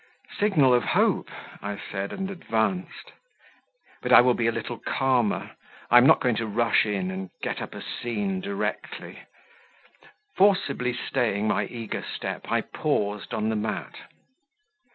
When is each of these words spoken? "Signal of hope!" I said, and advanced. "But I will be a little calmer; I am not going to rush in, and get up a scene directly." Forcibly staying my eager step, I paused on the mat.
"Signal 0.39 0.73
of 0.73 0.83
hope!" 0.83 1.29
I 1.61 1.77
said, 1.91 2.11
and 2.11 2.31
advanced. 2.31 3.11
"But 4.01 4.11
I 4.11 4.19
will 4.21 4.33
be 4.33 4.47
a 4.47 4.51
little 4.51 4.79
calmer; 4.79 5.51
I 5.91 5.99
am 5.99 6.07
not 6.07 6.21
going 6.21 6.33
to 6.37 6.47
rush 6.47 6.87
in, 6.87 7.11
and 7.11 7.29
get 7.43 7.61
up 7.61 7.75
a 7.75 7.83
scene 7.83 8.39
directly." 8.41 9.19
Forcibly 10.35 10.93
staying 10.95 11.47
my 11.47 11.65
eager 11.67 12.01
step, 12.03 12.51
I 12.51 12.61
paused 12.61 13.31
on 13.31 13.49
the 13.49 13.55
mat. 13.55 13.93